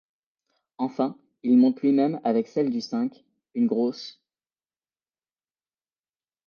Enfin, 0.79 1.15
il 1.43 1.57
monte 1.57 1.83
lui-même 1.83 2.19
avec 2.23 2.47
celle 2.47 2.71
du 2.71 2.81
cinq, 2.81 3.23
une 3.53 3.67
grosse... 3.67 4.19